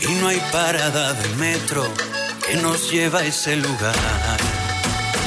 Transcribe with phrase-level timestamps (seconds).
[0.00, 1.84] Y no hay parada de metro
[2.46, 3.94] que nos lleva a ese lugar.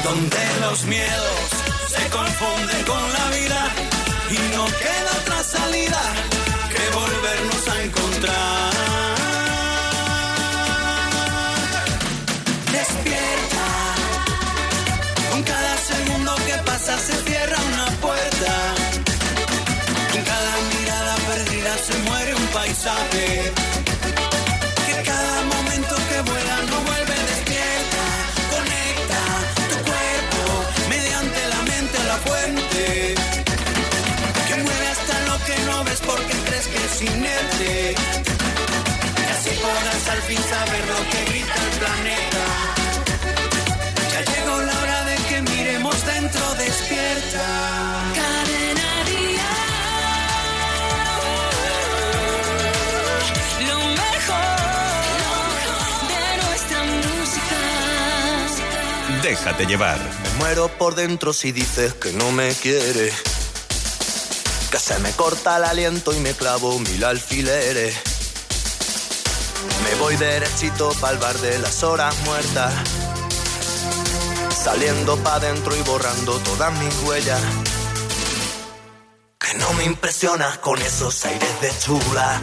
[0.03, 1.49] Donde los miedos
[1.89, 3.61] se confunden con la vida
[4.29, 6.01] y no queda otra salida
[6.69, 8.73] que volvernos a encontrar.
[12.71, 13.67] Despierta,
[15.31, 18.53] con cada segundo que pasa se cierra una puerta.
[20.13, 23.51] En cada mirada perdida se muere un paisaje.
[37.01, 37.95] Inerte.
[37.95, 42.45] Y así podrás al fin saber lo que grita el planeta.
[44.11, 47.45] Ya llegó la hora de que miremos dentro despierta.
[48.15, 48.89] Cadena.
[53.67, 54.57] Lo mejor
[56.11, 57.59] de nuestra música.
[59.23, 59.99] Déjate llevar.
[59.99, 63.38] Me muero por dentro si dices que no me quieres.
[64.71, 67.95] Que se me corta el aliento y me clavo mil alfileres.
[69.83, 72.71] Me voy derechito pa'l bar de las horas muertas.
[74.63, 77.41] Saliendo pa' dentro y borrando todas mis huellas.
[79.39, 82.41] Que no me impresionas con esos aires de chula.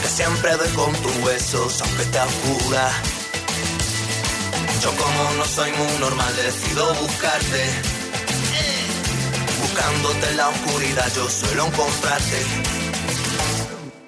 [0.00, 2.90] Que siempre doy con tus huesos aunque te oscura.
[4.82, 7.97] Yo como no soy muy normal decido buscarte.
[9.78, 12.46] Buscándote en la oscuridad yo suelo encontrarte.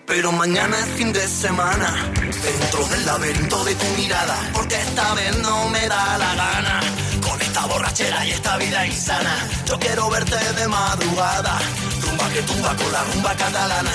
[0.05, 2.11] Pero mañana es fin de semana,
[2.43, 6.81] dentro del laberinto de tu mirada, porque esta vez no me da la gana.
[7.23, 11.61] Con esta borrachera y esta vida insana, yo quiero verte de madrugada,
[12.03, 13.93] rumba que tumba con la rumba catalana.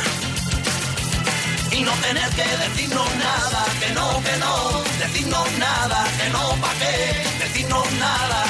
[1.72, 6.74] Y no tener que decirnos nada, que no, que no, decirnos nada, que no, pa'
[6.80, 8.46] qué, decirnos nada.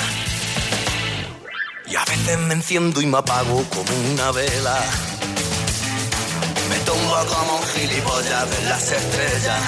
[1.96, 4.78] Y a veces me enciendo y me apago como una vela.
[6.70, 9.62] Me tumbo como un gilipollas de las estrellas.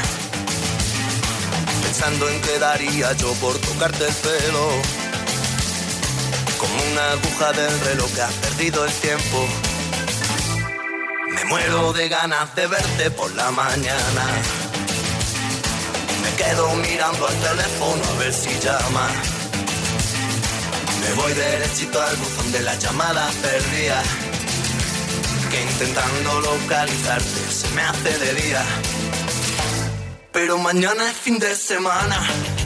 [1.84, 4.68] Pensando en qué daría yo por tocarte el pelo.
[6.58, 9.48] Como una aguja del reloj que has perdido el tiempo.
[11.30, 14.26] Me muero de ganas de verte por la mañana.
[16.24, 19.37] Me quedo mirando al teléfono a ver si llama.
[21.08, 24.06] Me voy derechito al buzón de las llamadas perdidas.
[25.50, 28.62] Que intentando localizarte se me hace de día.
[30.34, 32.20] Pero mañana es fin de semana.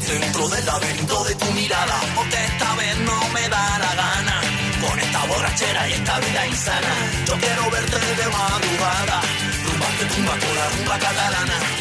[0.08, 2.02] Dentro del laberinto de tu mirada.
[2.16, 4.42] Porque esta vez no me da la gana.
[4.82, 6.94] Con esta borrachera y esta vida insana.
[7.28, 9.22] Yo quiero verte de madrugada.
[9.66, 11.81] Rumba que tumba con la rumba catalana.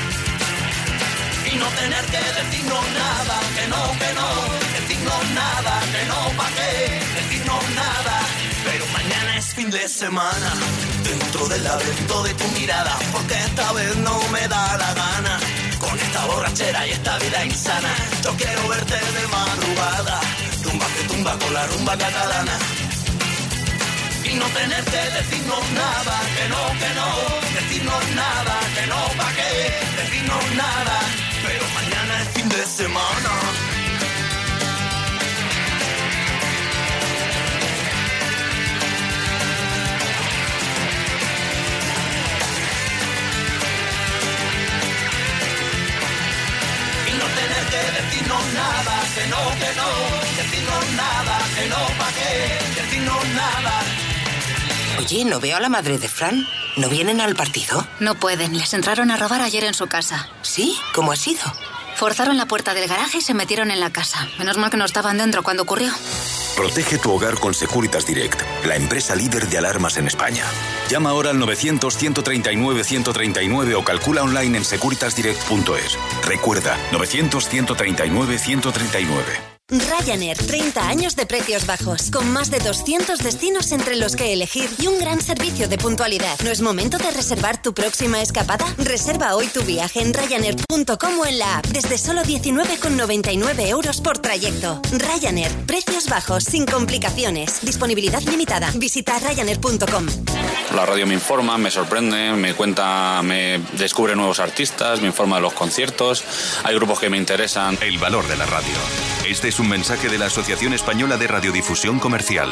[1.53, 4.29] Y no tener que decirnos nada, que no, que no,
[4.79, 8.21] decirnos nada, que no, pa' qué, decirnos nada.
[8.65, 10.51] Pero mañana es fin de semana,
[11.03, 15.41] dentro del laberinto de tu mirada, porque esta vez no me da la gana.
[15.81, 20.21] Con esta borrachera y esta vida insana, yo quiero verte de madrugada,
[20.63, 22.59] rumba que tumba con la rumba catalana.
[24.23, 27.09] Y no tener que decirnos nada, que no, que no,
[27.59, 29.53] decirnos nada, que no, pa' qué,
[30.01, 31.30] decirnos nada.
[32.41, 33.33] Fin de semana.
[47.07, 49.89] Y no tener que decirnos nada, que no, que no,
[50.39, 53.83] decirnos nada, que no, pa' qué, decirnos nada.
[54.99, 56.47] Oye, ¿no veo a la madre de Fran?
[56.79, 57.87] ¿No vienen al partido?
[57.99, 60.27] No pueden, les entraron a robar ayer en su casa.
[60.41, 60.75] ¿Sí?
[60.95, 61.43] ¿Cómo ha sido?
[62.01, 64.27] Forzaron la puerta del garaje y se metieron en la casa.
[64.39, 65.93] Menos mal que no estaban dentro cuando ocurrió.
[66.57, 70.47] Protege tu hogar con Securitas Direct, la empresa líder de alarmas en España.
[70.89, 75.99] Llama ahora al 900-139-139 o calcula online en securitasdirect.es.
[76.25, 79.60] Recuerda, 900-139-139.
[79.71, 84.69] Ryanair, 30 años de precios bajos, con más de 200 destinos entre los que elegir
[84.79, 86.39] y un gran servicio de puntualidad.
[86.43, 88.67] ¿No es momento de reservar tu próxima escapada?
[88.79, 94.19] Reserva hoy tu viaje en Ryanair.com o en la app, desde solo 19,99 euros por
[94.19, 94.81] trayecto.
[94.91, 97.61] Ryanair, precios bajos, sin complicaciones.
[97.63, 98.73] Disponibilidad limitada.
[98.75, 100.07] Visita Ryanair.com.
[100.75, 105.43] La radio me informa, me sorprende, me cuenta, me descubre nuevos artistas, me informa de
[105.43, 106.25] los conciertos.
[106.65, 107.79] Hay grupos que me interesan.
[107.81, 108.75] El valor de la radio.
[109.29, 112.49] Este es un mensaje de la Asociación Española de Radiodifusión Comercial.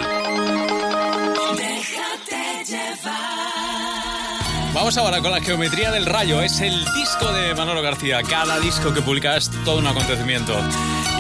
[4.74, 6.42] Vamos ahora con la geometría del rayo.
[6.42, 8.22] Es el disco de Manolo García.
[8.22, 10.54] Cada disco que publica es todo un acontecimiento.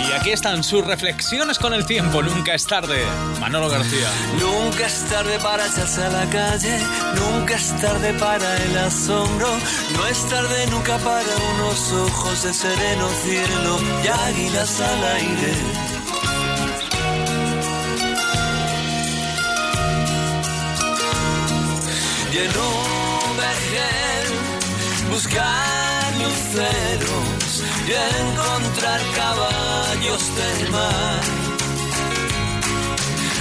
[0.06, 2.22] Y aquí están sus reflexiones con el tiempo.
[2.22, 3.04] Nunca es tarde.
[3.40, 4.08] Manolo García.
[4.38, 6.78] Nunca es tarde para echarse a la calle,
[7.16, 9.48] nunca es tarde para el asombro,
[9.94, 15.52] no es tarde nunca para unos ojos de sereno cielo y águilas al aire.
[22.38, 25.77] En un vergel buscar
[27.86, 31.20] y encontrar caballos del mar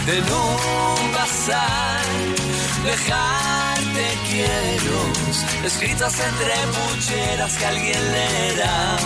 [0.07, 2.05] en un bazar,
[2.85, 4.99] dejarte quiero,
[5.65, 8.97] escritas entre pucheras que alguien leerá.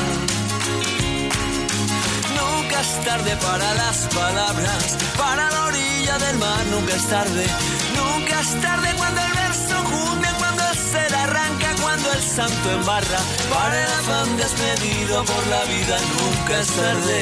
[2.37, 7.45] Nunca es tarde para las palabras, para la orilla del mar, nunca es tarde.
[7.95, 10.30] Nunca es tarde cuando el verso junte,
[10.93, 13.19] el ser arranca, cuando el santo embarra.
[13.53, 17.21] Para el afán despedido por la vida, nunca es tarde,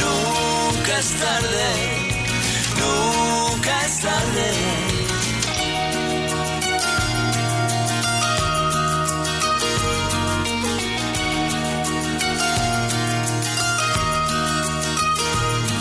[0.00, 2.18] nunca es tarde
[2.78, 4.48] nunca es tarde.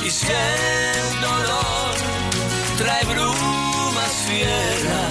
[0.06, 1.96] Y si el dolor
[2.78, 5.07] trae brumas fieras,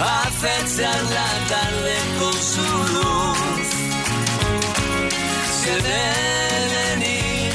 [0.00, 3.68] acechan la tarde con su luz.
[5.56, 7.52] Si el venir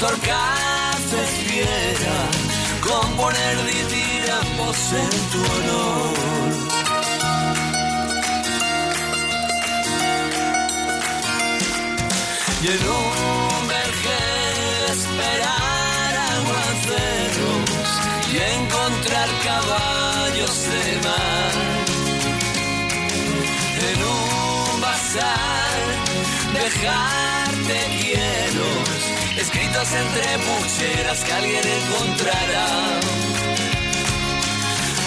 [0.00, 2.36] torcaces fieras,
[2.80, 6.42] componer ditiramos en tu honor.
[12.62, 13.11] Y en
[26.54, 28.88] dejarte quieros
[29.36, 32.66] escritos entre pucheras que alguien encontrará.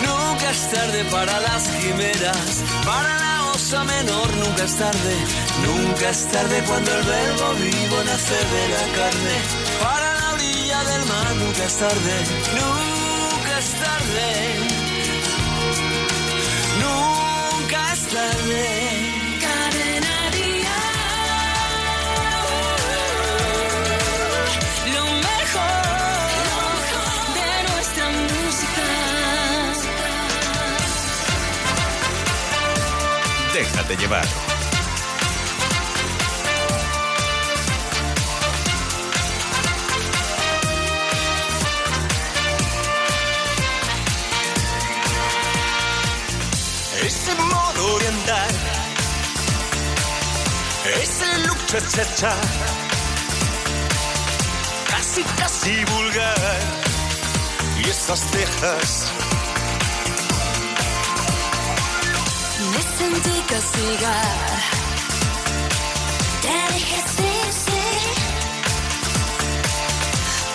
[0.06, 5.16] Nunca es tarde para las quimeras, para la osa menor, nunca es tarde,
[5.66, 9.36] nunca es tarde cuando el verbo vivo nace de la carne.
[9.82, 12.16] Para la orilla del mar, nunca es tarde,
[12.60, 14.30] nunca es tarde,
[16.84, 18.85] nunca es tarde.
[33.76, 34.26] Déjate llevar.
[47.04, 48.48] Ese modo andar,
[51.02, 52.36] ese look cha cha cha,
[54.88, 56.62] casi casi vulgar,
[57.78, 59.15] y esas cejas.
[62.98, 64.60] Sentí castigar.
[66.44, 67.34] Te dije sí,
[67.66, 67.84] sí.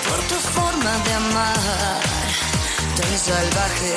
[0.07, 2.01] Por tu forma de amar,
[2.97, 3.95] tan salvaje.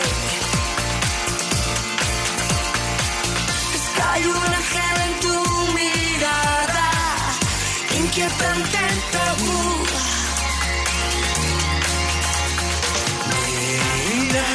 [3.76, 5.36] Es que hay un ángel en tu
[5.78, 6.90] mirada,
[8.02, 8.80] inquietante
[9.14, 9.62] tabú.
[14.10, 14.46] Mira,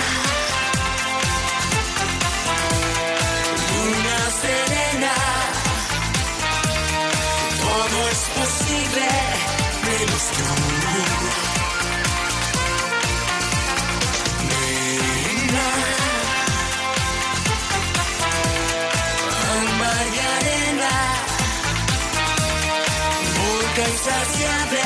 [24.09, 24.81] insaciable,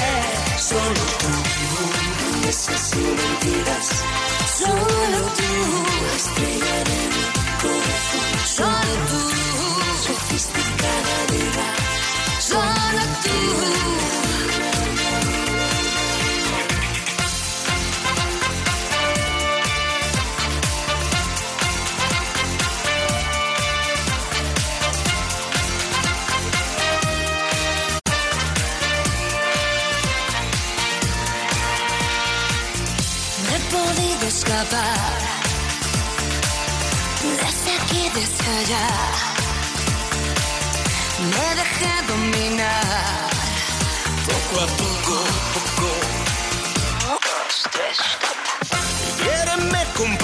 [0.58, 1.32] solo tú.
[2.42, 2.50] Y
[3.00, 3.88] mentiras,
[4.58, 5.52] solo tú.
[6.16, 7.24] Estrella de mi
[7.62, 9.20] corazón, solo tú.
[10.06, 11.21] Sofisticada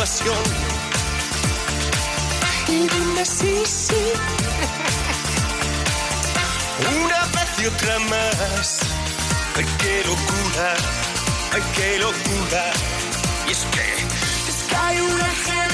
[0.09, 0.45] pasión.
[2.69, 4.03] Y dime sí, sí.
[7.03, 8.81] Una vez y otra más.
[9.57, 10.69] Ay, qué locura.
[11.53, 12.65] Ay, qué locura.
[13.49, 13.87] Y es que
[14.51, 15.68] Es que hay un ángel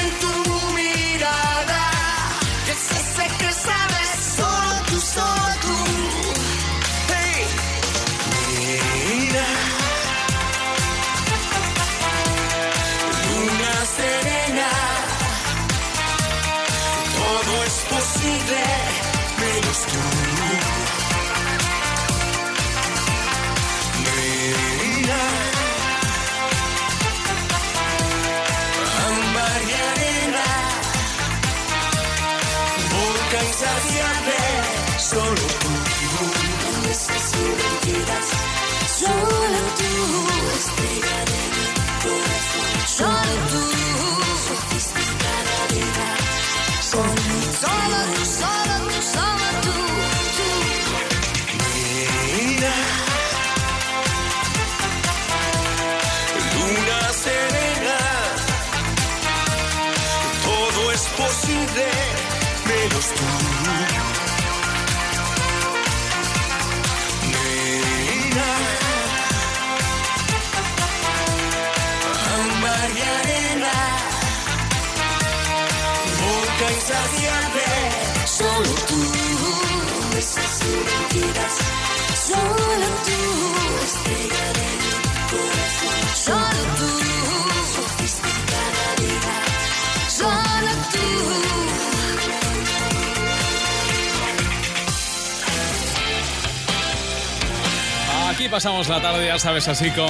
[98.45, 100.07] Aquí pasamos la tarde, ya sabes, así con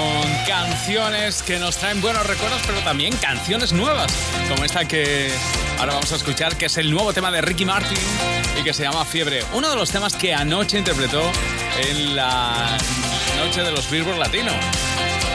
[0.49, 4.13] canciones que nos traen buenos recuerdos, pero también canciones nuevas,
[4.49, 5.31] como esta que
[5.79, 7.97] ahora vamos a escuchar, que es el nuevo tema de Ricky Martin
[8.59, 9.45] y que se llama Fiebre.
[9.53, 11.23] Uno de los temas que anoche interpretó
[11.79, 12.77] en la
[13.39, 14.51] noche de los Billboard Latino.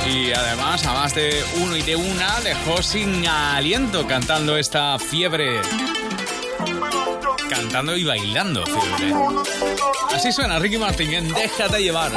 [0.06, 5.62] Y además, a más de uno y de una, dejó sin aliento cantando esta fiebre.
[7.50, 9.14] Cantando y bailando, fiebre.
[10.14, 12.12] Así suena Ricky Martin en Déjate llevar.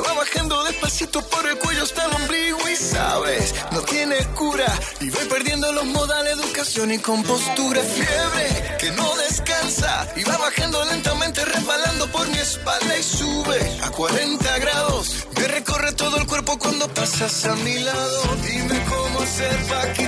[0.00, 4.66] Va bajando despacito por el cuello hasta el ombligo y sabes, no tiene cura
[5.00, 7.80] y voy perdiendo los modales, educación y compostura.
[7.80, 13.90] Fiebre, que no descansa y va bajando lentamente resbalando por mi espalda y sube a
[13.90, 15.26] 40 grados.
[15.36, 18.36] Me recorre todo el cuerpo cuando pasas a mi lado.
[18.42, 20.07] Dime cómo hacer para quitar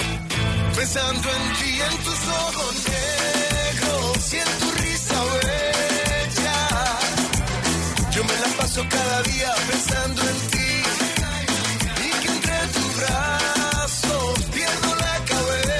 [0.81, 6.59] pensando en ti, en tus ojos negros y en tu risa bella.
[8.09, 10.71] Yo me la paso cada día pensando en ti.
[12.05, 15.71] Y que entre tus brazos pierdo la cabeza.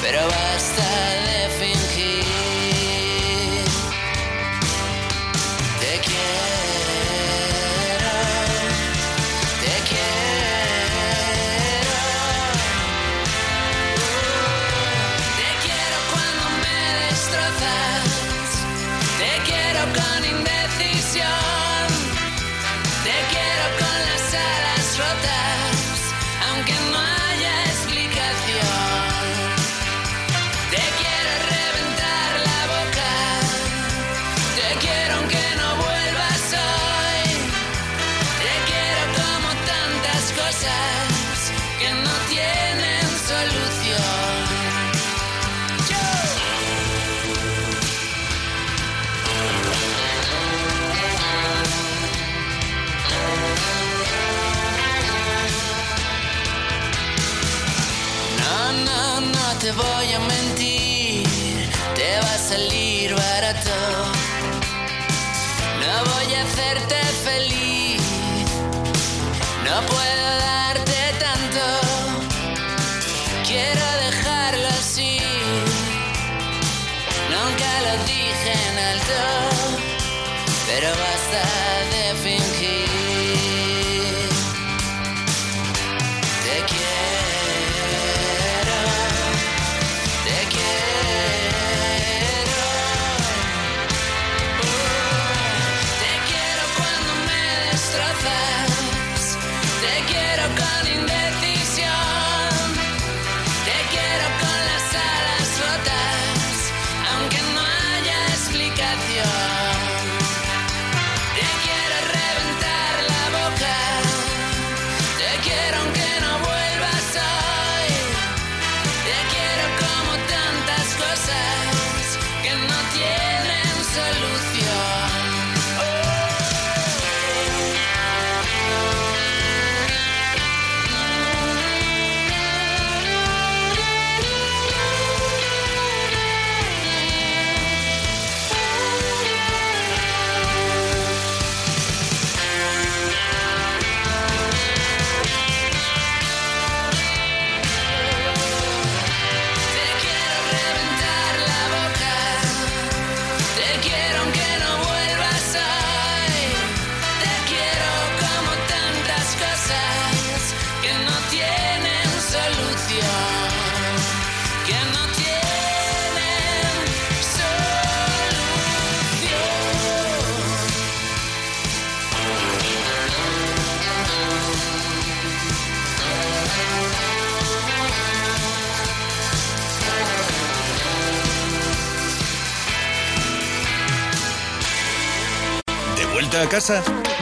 [0.00, 0.82] pero basta
[1.26, 2.39] de fingir.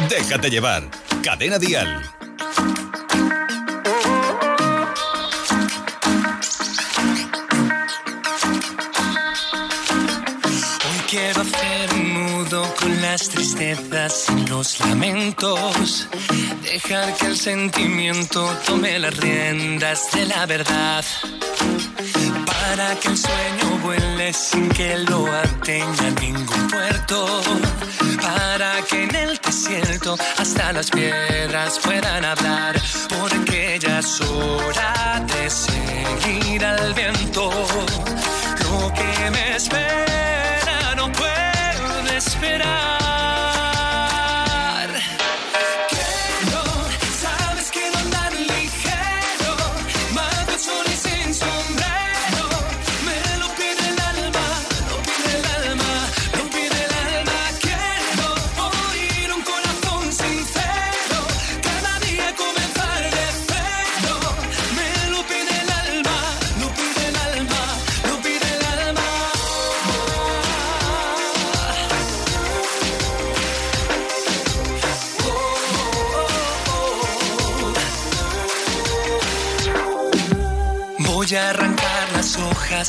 [0.09, 0.83] Déjate llevar.
[1.23, 2.03] Cadena Dial.
[10.85, 16.09] Hoy quiero hacer un nudo con las tristezas y los lamentos.
[16.65, 21.05] Dejar que el sentimiento tome las riendas de la verdad.
[22.45, 27.41] Para que el sueño vuele sin que lo atenga ningún puerto.
[28.21, 32.75] Para que en el desierto hasta las piedras puedan hablar.
[33.09, 37.08] Porque ya es hora de seguir al viento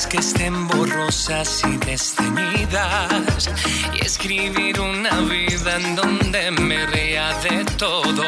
[0.09, 3.49] que estén borrosas y desteñidas
[3.93, 8.23] y escribir una vida en donde me ría de todo.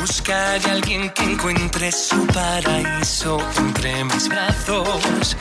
[0.00, 5.36] Buscar a alguien que encuentre su paraíso entre mis brazos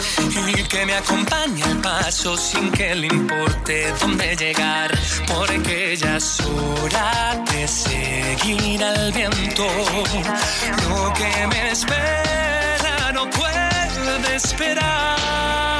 [0.47, 4.91] y que me acompañe al paso sin que le importe dónde llegar,
[5.27, 9.67] porque ya es hora de seguir al viento.
[10.89, 12.40] Lo que me espera
[14.35, 15.70] esperar.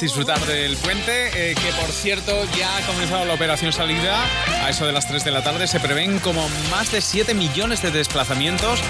[0.00, 4.24] Disfrutar del puente, eh, que por cierto ya ha comenzado la operación salida
[4.64, 5.66] a eso de las 3 de la tarde.
[5.66, 8.80] Se prevén como más de 7 millones de desplazamientos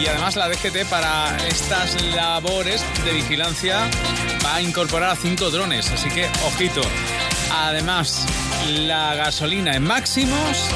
[0.00, 3.88] y además la DGT para estas labores de vigilancia
[4.44, 6.82] va a incorporar a 5 drones, así que ojito.
[7.52, 8.26] Además,
[8.68, 10.70] la gasolina en máximos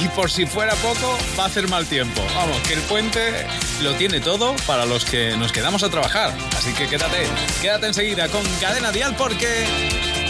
[0.00, 2.22] y por si fuera poco, va a hacer mal tiempo.
[2.34, 3.46] Vamos, que el puente
[3.82, 6.32] lo tiene todo para los que nos quedamos a trabajar.
[6.56, 7.26] Así que quédate,
[7.60, 9.66] quédate enseguida con Cadena Dial porque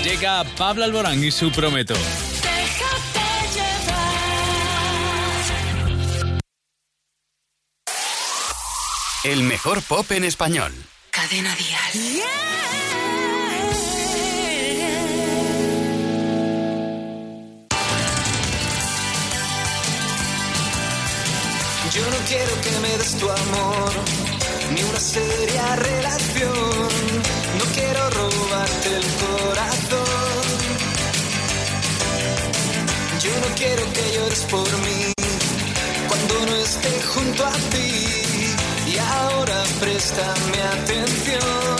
[0.04, 1.94] llega Pablo Alborán y su prometo.
[9.24, 10.72] El mejor pop en español.
[11.10, 12.22] Cadena Dial.
[21.96, 23.90] Yo no quiero que me des tu amor,
[24.74, 26.88] ni una seria relación.
[27.58, 30.44] No quiero robarte el corazón.
[33.24, 35.12] Yo no quiero que llores por mí
[36.06, 37.92] cuando no esté junto a ti.
[38.92, 41.76] Y ahora préstame atención.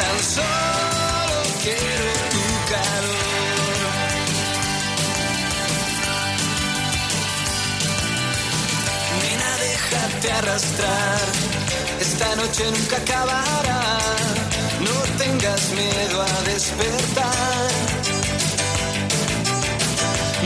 [0.00, 2.19] Tan solo quiero
[10.20, 11.20] déjate arrastrar.
[12.00, 13.98] Esta noche nunca acabará.
[14.80, 17.70] No tengas miedo a despertar.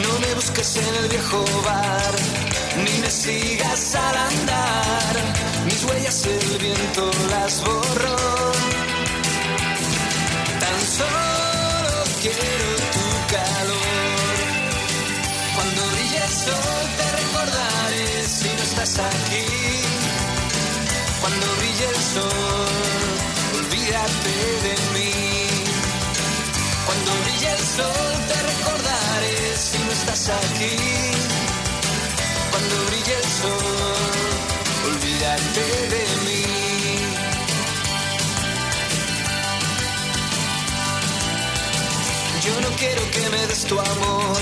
[0.03, 2.15] No me busques en el viejo bar,
[2.85, 5.15] ni me sigas al andar.
[5.67, 8.17] Mis huellas el viento las borró.
[10.61, 14.37] Tan solo quiero tu calor.
[15.55, 19.54] Cuando brille el sol te recordaré si no estás aquí.
[21.25, 22.69] Cuando brille el sol,
[23.61, 24.35] olvídate
[24.67, 25.13] de mí.
[26.85, 30.77] Cuando brille el sol te recordaré si no estás aquí.
[32.51, 34.05] Cuando brille el sol,
[34.91, 36.45] olvídate de mí.
[42.45, 44.41] Yo no quiero que me des tu amor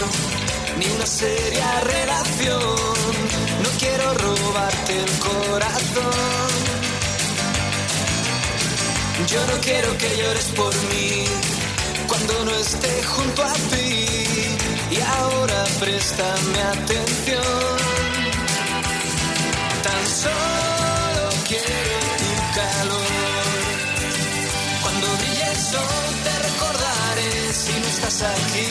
[0.80, 2.76] ni una seria relación.
[3.62, 6.51] No quiero robarte el corazón.
[9.26, 11.24] Yo no quiero que llores por mí
[12.08, 14.06] cuando no esté junto a ti.
[14.90, 17.76] Y ahora préstame atención.
[19.86, 23.62] Tan solo quiero tu calor.
[24.82, 28.70] Cuando brille el sol te recordaré si no estás aquí.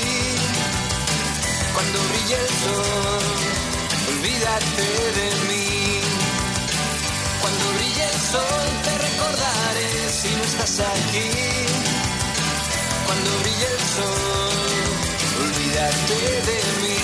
[1.73, 3.23] Cuando brille el sol,
[4.13, 4.87] olvídate
[5.17, 6.00] de mí.
[7.51, 11.29] Cuando brille el sol te recordaré si no estás aquí.
[13.05, 14.79] Cuando brille el sol,
[15.43, 17.01] olvídate de mí.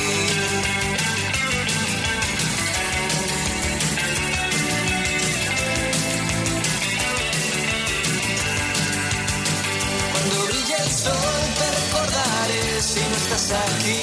[10.13, 14.01] Cuando brille el sol te recordaré si no estás aquí.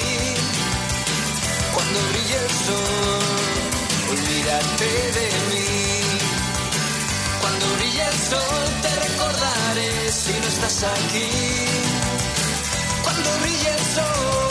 [1.73, 3.23] Cuando brille el sol,
[4.11, 5.44] olvídate de mí.
[10.15, 11.29] Si no estás aquí.
[13.03, 14.44] Cuando brille el sol,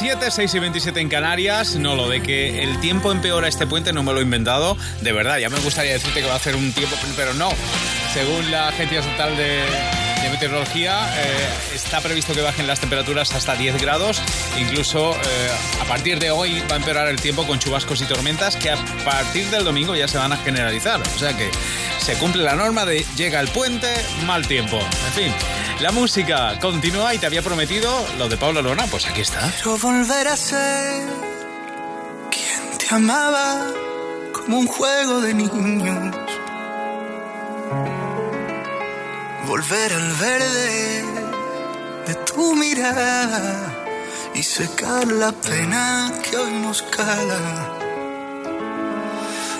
[0.00, 1.76] 27, 6 y 27 en Canarias.
[1.76, 4.76] No, lo de que el tiempo empeora este puente no me lo he inventado.
[5.02, 7.48] De verdad, ya me gustaría decirte que va a hacer un tiempo, pero no.
[8.12, 9.62] Según la Agencia Estatal de,
[10.34, 14.20] Meteorología, eh, está previsto que bajen las temperaturas hasta 10 grados.
[14.58, 18.56] Incluso eh, a partir de hoy va a empeorar el tiempo con chubascos y tormentas
[18.56, 21.00] que a partir del domingo ya se van a generalizar.
[21.00, 21.52] O sea que
[22.00, 23.86] se cumple la norma de llega el puente,
[24.26, 24.80] mal tiempo.
[24.80, 25.32] En fin,
[25.78, 29.52] la música continúa y te había prometido lo de Pablo Lona, pues aquí está.
[29.52, 31.06] Quiero volver a ser
[32.32, 33.68] quien te amaba
[34.32, 36.23] como un juego de niños.
[39.46, 41.04] Volver al verde
[42.06, 43.74] de tu mirada
[44.34, 47.78] y secar la pena que hoy nos cala.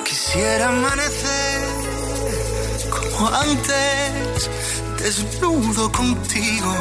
[0.05, 1.63] Quisiera amanecer
[2.91, 4.51] como antes,
[4.99, 6.75] desnudo contigo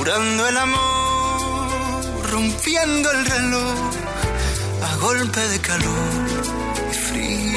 [0.00, 3.74] curando el amor, rompiendo el reloj
[4.82, 6.26] a golpe de calor
[6.90, 7.49] y frío.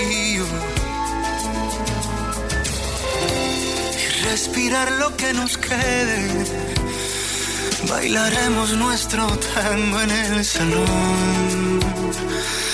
[4.24, 6.46] Respirar lo que nos quede,
[7.90, 11.80] bailaremos nuestro tango en el salón.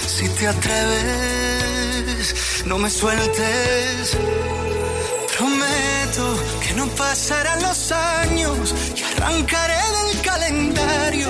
[0.07, 2.25] Si te atreves,
[2.65, 4.17] no me sueltes.
[5.38, 6.25] Prometo
[6.62, 11.29] que no pasarán los años y arrancaré del calendario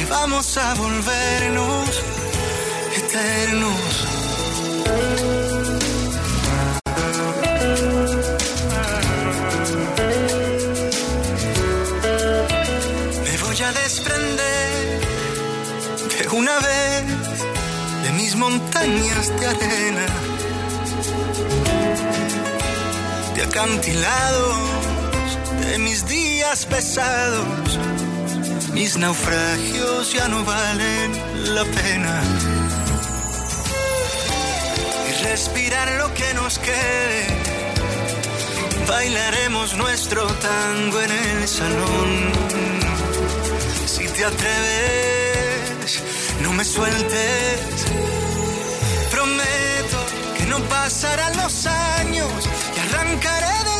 [0.00, 2.02] que vamos a volvernos
[2.96, 4.06] eternos.
[13.24, 15.00] Me voy a desprender
[16.18, 17.04] de una vez
[18.04, 20.06] de mis montañas de arena,
[23.34, 24.56] de acantilados,
[25.66, 27.89] de mis días pesados.
[28.72, 31.12] Mis naufragios ya no valen
[31.54, 32.22] la pena.
[35.08, 37.26] Y respirar lo que nos quede.
[38.86, 42.32] Bailaremos nuestro tango en el salón.
[43.86, 46.02] Si te atreves,
[46.42, 47.86] no me sueltes.
[49.10, 49.98] Prometo
[50.38, 53.79] que no pasarán los años y arrancaré del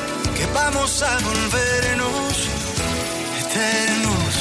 [0.41, 2.33] que vamos a volvernos
[3.41, 4.33] eternos.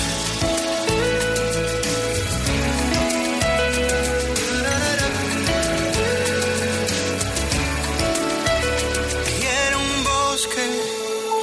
[9.40, 10.66] Quiero un bosque,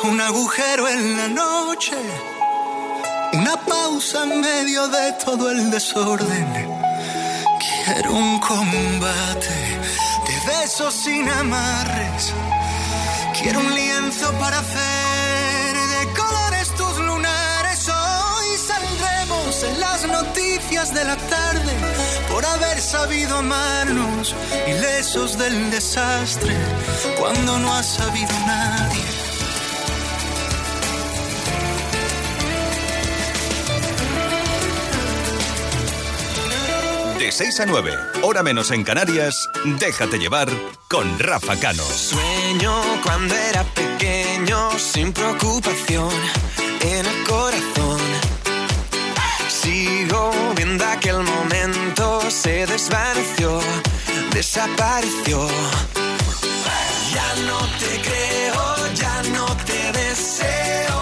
[0.05, 1.97] un agujero en la noche,
[3.33, 6.47] una pausa en medio de todo el desorden.
[7.65, 9.57] Quiero un combate
[10.27, 12.33] de besos sin amarres.
[13.39, 13.73] Quiero un
[14.17, 17.89] lienzo para hacer de colores tus lunares.
[17.89, 21.73] Hoy saldremos en las noticias de la tarde
[22.31, 24.35] por haber sabido amarnos,
[24.67, 26.55] ilesos del desastre,
[27.19, 29.03] cuando no ha sabido nadie.
[37.19, 39.49] De 6 a 9, hora menos en Canarias,
[39.79, 40.49] déjate llevar
[40.87, 41.83] con Rafa Cano.
[41.83, 43.86] Sueño cuando era pequeño,
[44.77, 46.09] sin preocupación
[46.81, 47.99] en el corazón.
[49.47, 53.59] Sigo viendo aquel momento, se desvaneció,
[54.31, 55.47] desapareció.
[57.13, 60.96] Ya no te creo, ya no te deseo.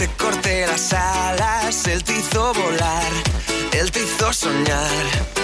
[0.00, 3.12] Te corté las alas, él te hizo volar,
[3.72, 5.39] él te hizo soñar.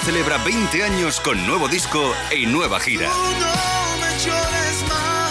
[0.00, 3.10] Celebra 20 años con nuevo disco y nueva gira.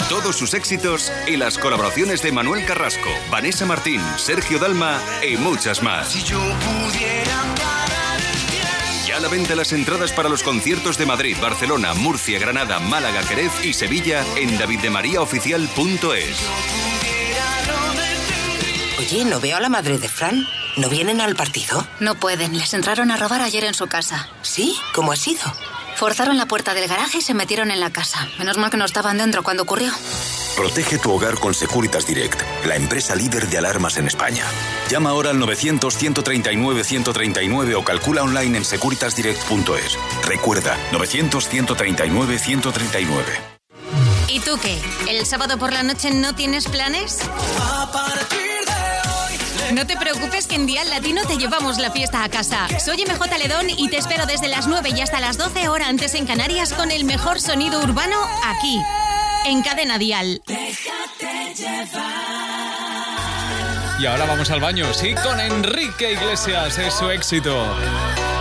[0.07, 5.82] Todos sus éxitos y las colaboraciones de Manuel Carrasco, Vanessa Martín, Sergio Dalma y muchas
[5.82, 6.14] más.
[9.07, 13.24] Ya a la venta las entradas para los conciertos de Madrid, Barcelona, Murcia, Granada, Málaga,
[13.24, 16.47] Jerez y Sevilla en daviddemariaoficial.es.
[18.99, 20.47] Oye, ¿no veo a la madre de Fran?
[20.78, 21.86] ¿No vienen al partido?
[22.00, 24.30] No pueden, les entraron a robar ayer en su casa.
[24.42, 24.74] ¿Sí?
[24.94, 25.42] ¿Cómo ha sido?
[25.98, 28.26] Forzaron la puerta del garaje y se metieron en la casa.
[28.40, 29.92] Menos mal que no estaban dentro cuando ocurrió.
[30.56, 34.46] Protege tu hogar con Securitas Direct, la empresa líder de alarmas en España.
[34.90, 39.98] Llama ahora al 900-139-139 o calcula online en securitasdirect.es.
[40.26, 43.24] Recuerda, 900-139-139.
[44.30, 44.80] ¿Y tú qué?
[45.10, 47.18] ¿El sábado por la noche no tienes planes?
[49.74, 52.68] No te preocupes que en Dial Latino te llevamos la fiesta a casa.
[52.80, 56.14] Soy MJ Ledón y te espero desde las 9 y hasta las 12 horas antes
[56.16, 58.78] en Canarias con el mejor sonido urbano aquí,
[59.46, 60.42] en Cadena Dial.
[64.00, 67.66] Y ahora vamos al baño, sí, con Enrique Iglesias, es su éxito.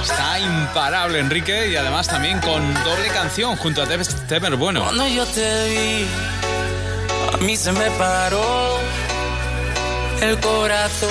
[0.03, 4.83] Está imparable Enrique y además también con doble canción junto a Temer Bueno.
[4.83, 6.07] Cuando yo te vi,
[7.35, 8.80] a mí se me paró
[10.23, 11.11] el corazón,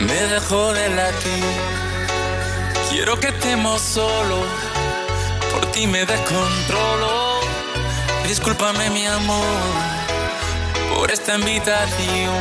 [0.00, 1.44] me dejó de latir.
[2.90, 4.46] Quiero que estemos solos,
[5.52, 7.40] por ti me descontrolo.
[8.26, 9.44] Discúlpame mi amor
[10.94, 12.34] por esta invitación.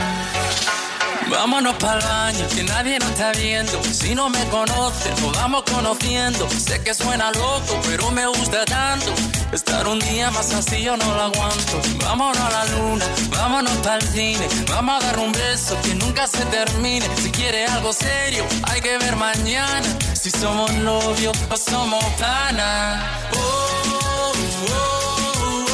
[1.30, 3.84] Vámonos para el baño, que nadie nos está viendo.
[3.84, 6.47] Si no me conoces, nos vamos conociendo.
[6.49, 9.11] Sé que suena loco, pero me gusta tanto.
[9.51, 11.82] Estar un día más así yo no lo aguanto.
[12.03, 14.47] Vámonos a la luna, vámonos para el cine.
[14.69, 17.07] Vamos a dar un beso que nunca se termine.
[17.17, 19.88] Si quiere algo serio, hay que ver mañana.
[20.13, 23.03] Si somos novios o somos panas.
[23.34, 23.38] Oh,
[23.93, 24.34] oh,
[24.69, 25.65] oh,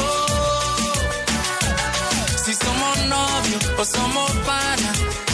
[2.42, 4.98] si somos novios o somos panas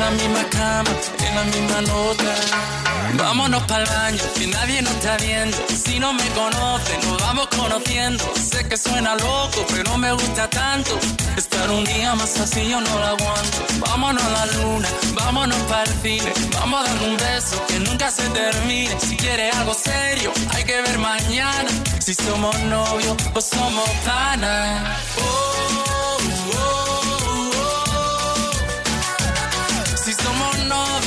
[0.00, 0.90] la misma cama,
[1.26, 2.34] en la misma nota.
[3.14, 5.56] Vámonos para el baño, que nadie nos está viendo.
[5.84, 8.24] Si no me conoce, nos vamos conociendo.
[8.34, 10.98] Sé que suena loco, pero me gusta tanto.
[11.36, 13.58] Estar un día más así yo no lo aguanto.
[13.80, 16.32] Vámonos a la luna, vámonos para el cine.
[16.52, 18.98] Vamos a dar un beso que nunca se termine.
[19.00, 21.70] Si quiere algo serio, hay que ver mañana.
[21.98, 24.98] Si somos novios o somos panas.
[25.18, 25.79] Oh,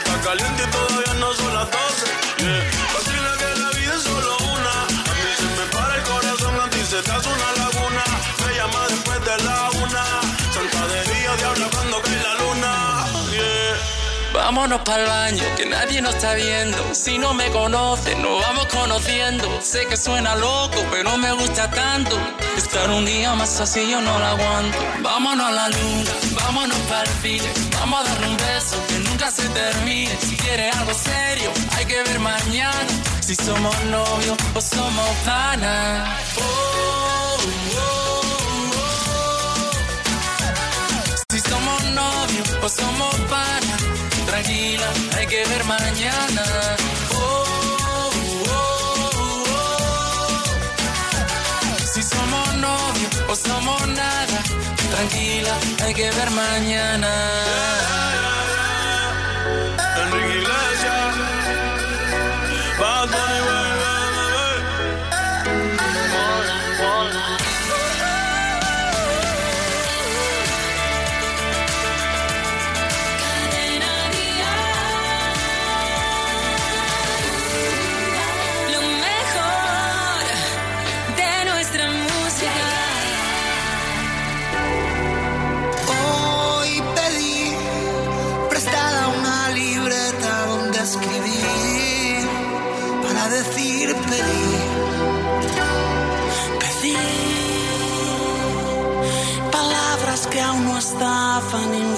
[0.00, 2.06] está caliente y todavía no son las 12.
[2.38, 2.64] Yeah.
[2.94, 4.74] Vacila que la vida es solo una.
[5.10, 8.04] A mí se me para el corazón, a ti se te hace una laguna.
[8.40, 10.04] Me llama después de la una.
[10.54, 12.72] Santa de día, diabla cuando cae la luna.
[13.32, 13.76] Yeah.
[14.32, 16.78] Vámonos para el baño, que nadie nos está viendo.
[16.94, 19.60] Si no me conoce, nos vamos conociendo.
[19.60, 22.16] Sé que suena loco, pero me gusta tanto.
[22.56, 24.78] Estar un día más así yo no lo aguanto.
[25.02, 26.10] Vámonos a la luna,
[26.42, 27.50] vámonos para el cine.
[27.78, 30.16] Vamos a darle un beso que nunca se termine.
[30.20, 32.86] Si quiere algo serio, hay que ver mañana.
[33.20, 36.08] Si somos novios o somos panas.
[36.38, 36.42] Oh,
[37.76, 38.20] oh, oh.
[41.32, 43.80] Si somos novios o somos panas
[44.26, 46.44] tranquila, hay que ver mañana.
[51.92, 54.42] Si somos novios o somos nada,
[54.90, 55.54] tranquila,
[55.84, 58.19] hay que ver mañana.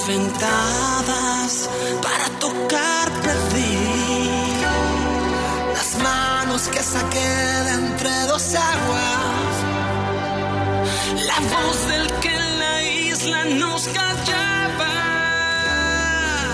[0.09, 1.69] Inventadas
[2.03, 3.79] para tocar pedí.
[5.75, 7.19] Las manos que saqué
[7.67, 9.55] de entre dos aguas.
[11.27, 14.95] La voz del que en la isla nos callaba.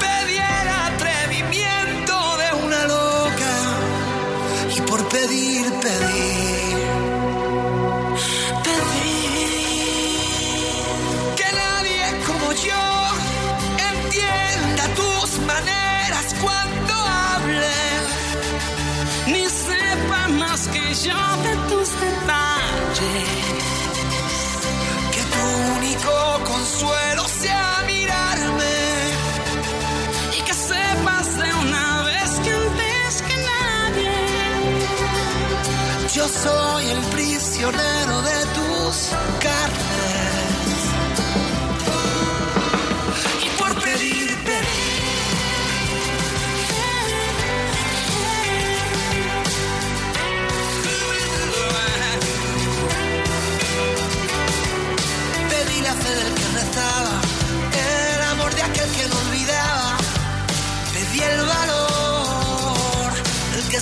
[0.01, 3.55] Pedí el atrevimiento de una loca.
[4.77, 6.48] Y por pedir, pedir.
[21.05, 21.15] yo
[21.47, 23.29] de tus detalles.
[25.15, 25.45] Que tu
[25.77, 26.13] único
[26.45, 28.77] consuelo sea mirarme.
[30.37, 34.17] Y que sepas de una vez que antes que nadie.
[36.15, 38.95] Yo soy el prisionero de tus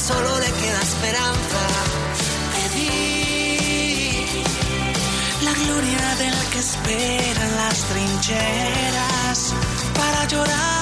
[0.07, 1.63] solo le queda esperanza.
[2.55, 4.27] Pedí
[5.43, 9.39] la gloria del que espera en las trincheras
[9.99, 10.77] para llorar.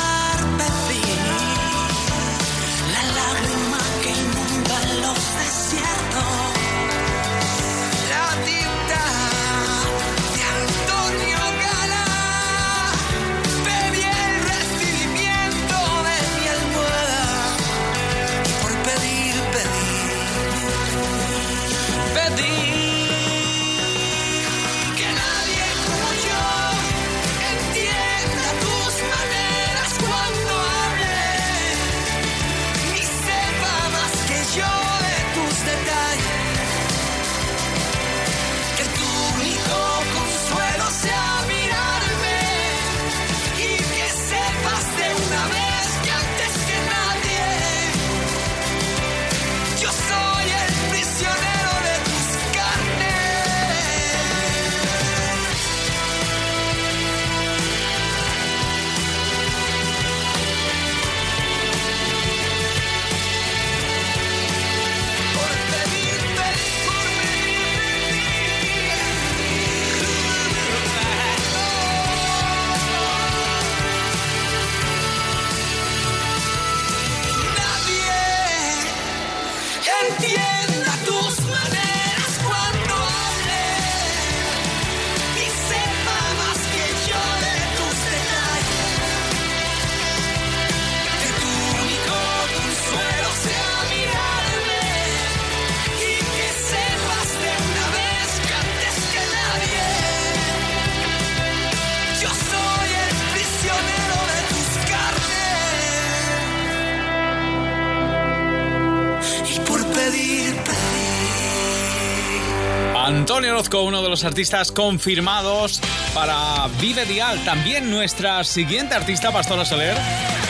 [113.82, 115.80] Uno de los artistas confirmados
[116.14, 117.42] para Vive Dial.
[117.44, 119.96] También nuestra siguiente artista, Pastora Soler,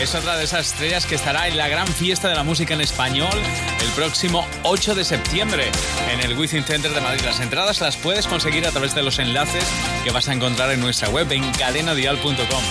[0.01, 2.83] es otra de esas estrellas que estará en la gran fiesta de la música en
[2.83, 3.33] español
[3.81, 5.65] el próximo 8 de septiembre
[6.13, 7.23] en el Within Center de Madrid.
[7.25, 9.65] Las entradas las puedes conseguir a través de los enlaces
[10.05, 12.63] que vas a encontrar en nuestra web en cadenadial.com.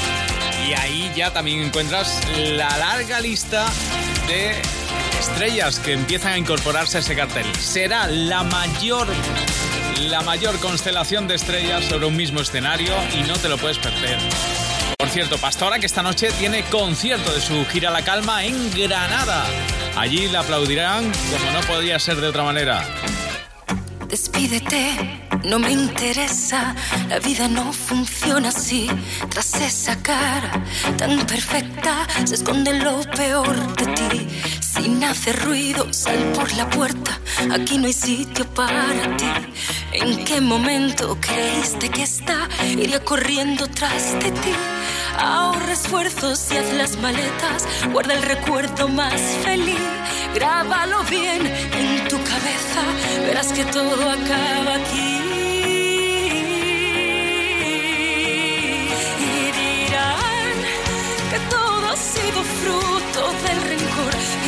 [0.70, 3.66] Y ahí ya también encuentras la larga lista
[4.28, 4.62] de
[5.20, 7.45] estrellas que empiezan a incorporarse a ese cartel.
[7.60, 9.08] Será la mayor
[10.10, 14.18] la mayor constelación de estrellas sobre un mismo escenario y no te lo puedes perder.
[14.97, 19.45] Por cierto, Pastora que esta noche tiene concierto de su gira La Calma en Granada.
[19.97, 22.86] Allí la aplaudirán como no podía ser de otra manera.
[24.08, 26.76] Despídete, no me interesa,
[27.10, 28.88] la vida no funciona así.
[29.30, 30.64] Tras esa cara
[30.97, 34.28] tan perfecta se esconde lo peor de ti.
[34.74, 37.20] Sin hacer ruido, sal por la puerta,
[37.52, 39.26] aquí no hay sitio para ti.
[39.92, 44.54] ¿En qué momento creíste que esta iría corriendo tras de ti?
[45.20, 49.78] Ahorra esfuerzos y haz las maletas, guarda el recuerdo más feliz.
[50.34, 52.82] Grábalo bien en tu cabeza,
[53.28, 55.20] verás que todo acaba aquí.
[59.20, 60.56] Y dirán
[61.30, 63.83] que todo ha sido fruto del.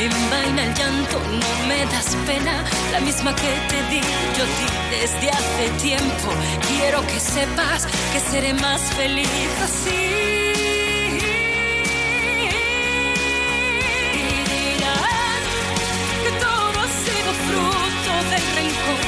[0.00, 2.64] Envaina el llanto, no me das pena.
[2.92, 4.00] La misma que te di,
[4.36, 6.28] yo di desde hace tiempo.
[6.68, 9.28] Quiero que sepas que seré más feliz
[9.62, 10.28] así.
[17.46, 19.07] Fruto del rencor.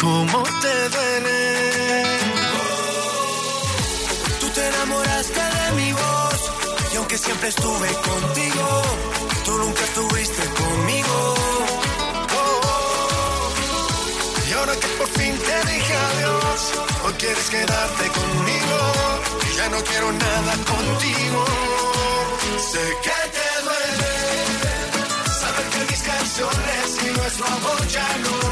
[0.00, 2.04] ¿Cómo te duele?
[4.40, 6.40] Tú te enamoraste de mi voz
[6.92, 8.82] y aunque siempre estuve contigo,
[9.44, 11.34] tú nunca estuviste conmigo.
[14.48, 16.72] Y ahora que por fin te dije adiós,
[17.04, 18.78] hoy quieres quedarte conmigo.
[19.52, 21.44] Y ya no quiero nada contigo.
[22.72, 24.12] Sé que te duele
[25.40, 28.49] saber que mis canciones y nuestro amor ya no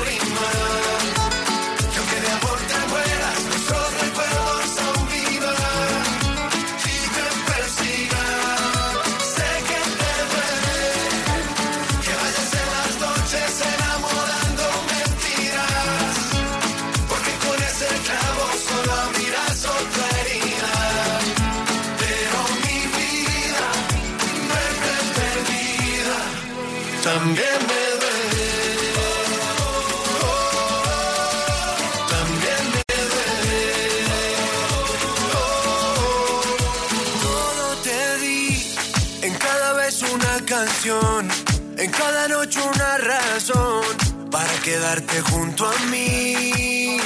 [42.09, 43.85] cada noche una razón
[44.31, 46.97] para quedarte junto a mí.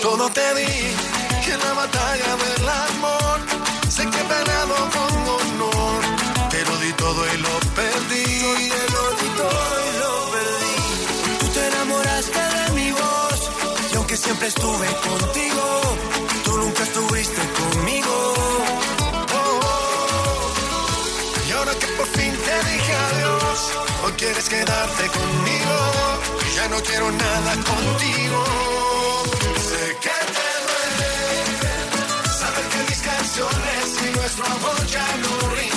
[0.00, 0.74] Todo te di
[1.46, 3.38] y en la batalla del amor
[3.94, 6.00] sé que he peleado con honor.
[6.48, 8.24] Te lo di todo y lo perdí.
[8.76, 10.76] Te lo di todo y lo perdí.
[11.40, 13.40] Tú te enamoraste de mi voz
[13.92, 15.64] y aunque siempre estuve contigo,
[16.44, 18.16] tú nunca estuviste conmigo.
[21.48, 23.15] Y ahora que por fin te dije
[24.06, 25.76] hoy quieres quedarte conmigo.
[26.54, 28.44] Ya no quiero nada contigo.
[29.68, 31.12] Sé que te duele
[32.40, 35.75] saber que mis canciones y nuestro amor ya no riman.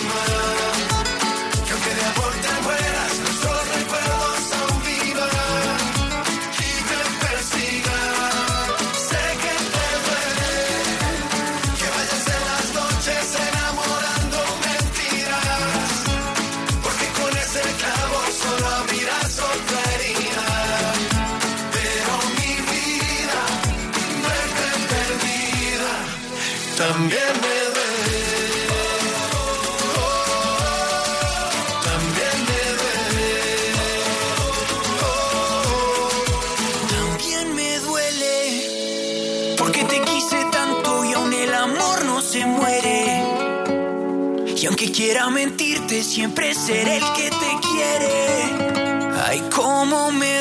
[44.80, 49.12] Aunque quiera mentirte, siempre seré el que te quiere.
[49.26, 50.39] Ay, cómo me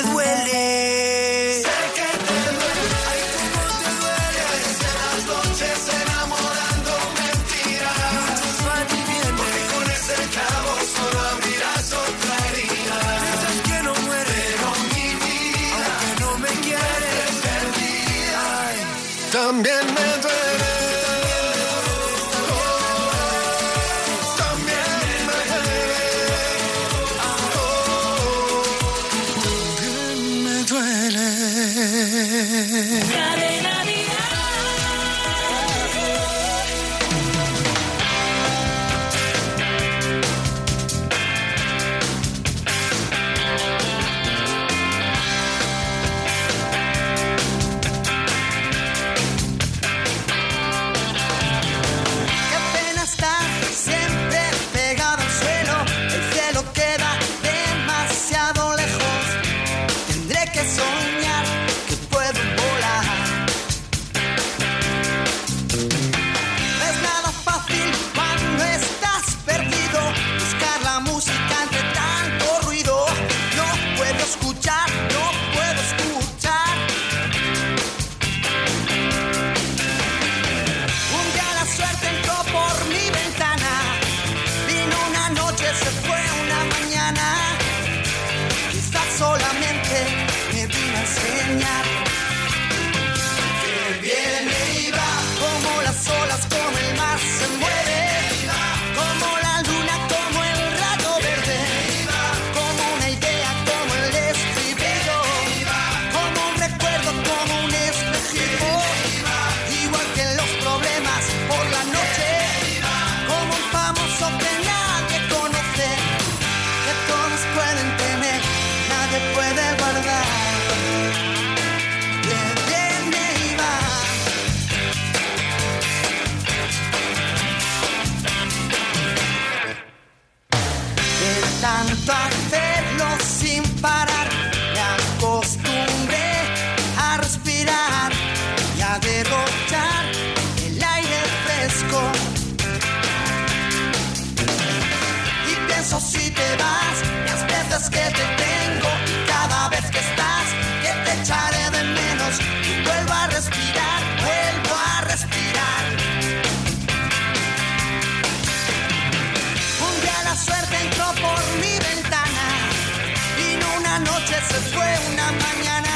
[164.47, 165.89] se fue una mañana.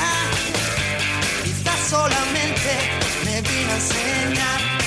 [1.45, 2.71] Quizás solamente
[3.25, 4.83] me vino a enseñar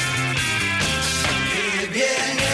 [1.95, 2.44] viene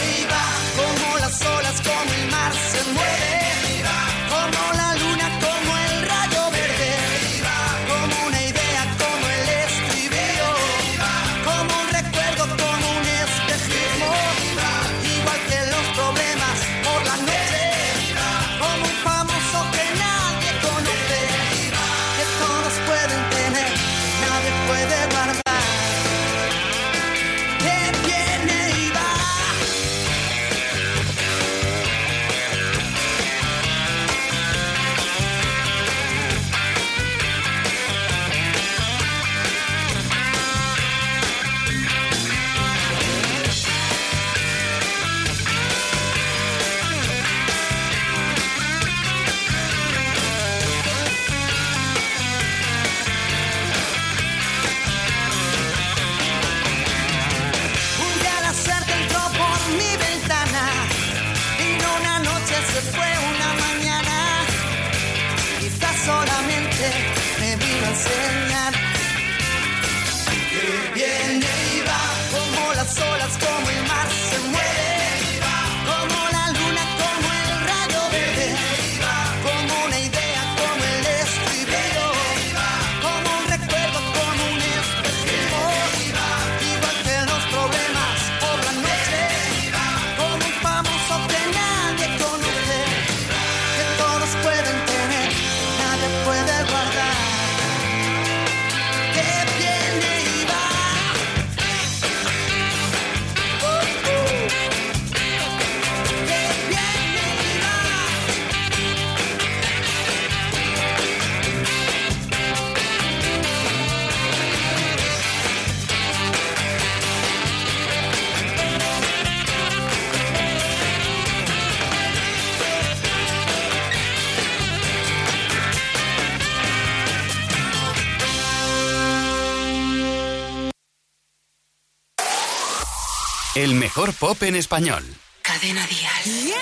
[134.22, 135.04] pop en español.
[135.42, 136.54] Cadena Dial.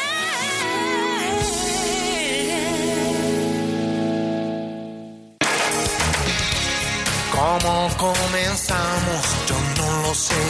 [7.37, 9.23] ¿Cómo comenzamos?
[9.49, 10.45] Yo no lo sé.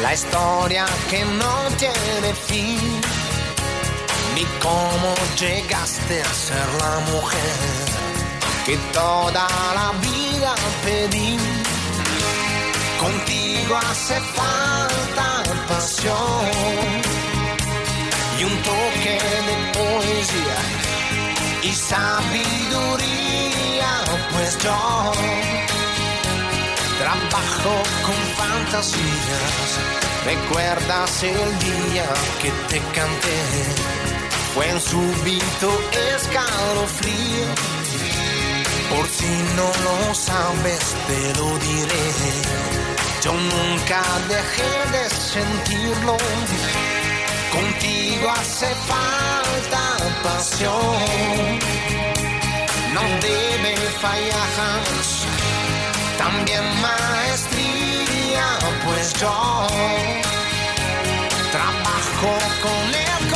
[0.00, 2.78] La historia que no tiene fin.
[4.36, 7.58] Ni cómo llegaste a ser la mujer
[8.66, 11.36] que toda la vida pedí.
[13.00, 14.87] Contigo hace falta
[18.38, 20.58] y un toque de poesía
[21.62, 23.10] y sabiduría,
[24.32, 25.12] pues yo
[26.98, 29.70] trabajo con fantasías.
[30.24, 32.08] ¿Recuerdas el día
[32.42, 33.40] que te canté?
[34.54, 35.70] Fue en súbito
[36.14, 37.46] escalofrío.
[38.90, 42.87] Por si no lo sabes, te lo diré.
[43.28, 46.16] Yo nunca dejé de sentirlo.
[47.52, 49.82] Contigo hace falta
[50.22, 51.58] pasión.
[52.94, 54.80] No debe fallar.
[56.16, 58.46] También maestría,
[58.86, 59.66] pues yo
[61.52, 62.30] trabajo
[62.62, 63.27] con el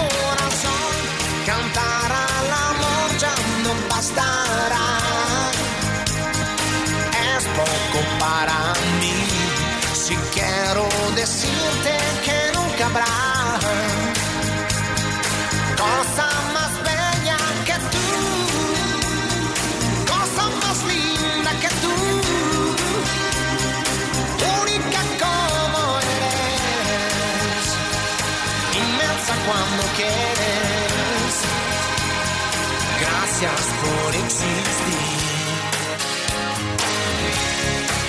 [34.60, 35.22] existir.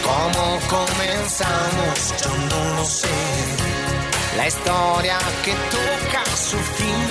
[0.03, 2.13] ¿Cómo comenzamos?
[2.21, 3.07] Yo no lo sé.
[4.38, 7.07] La historia que toca su fin.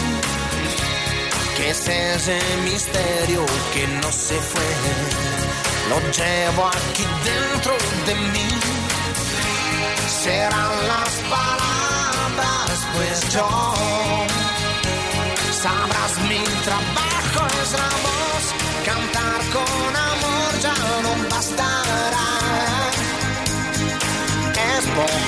[1.57, 4.71] Que es ese misterio que no se fue.
[5.89, 7.75] Lo llevo aquí dentro
[8.07, 8.49] de mí.
[10.23, 13.75] Serán las palabras, pues yo.
[15.63, 18.02] Sabrás mi trabajo es.
[18.85, 22.33] Cantar con amor ya no bastará.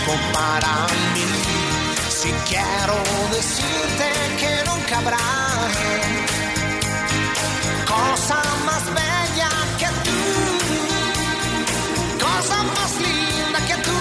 [0.04, 1.24] único para mí.
[2.08, 2.96] Si quiero
[3.32, 4.06] decirte
[4.38, 5.18] que nunca habrá
[7.86, 10.20] cosa más bella que tú,
[12.24, 13.98] cosa más linda que tú,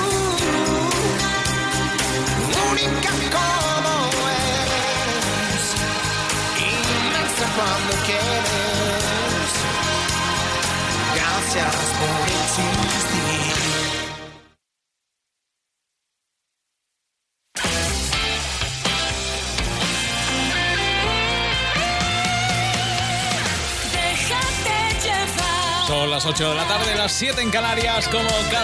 [2.72, 3.94] única como
[4.62, 5.64] eres,
[6.58, 8.73] inmensa cuando quieres.
[11.34, 13.24] Gracias por existir.
[25.88, 28.62] Son las 8 de la tarde, las 7 en Canarias, como cada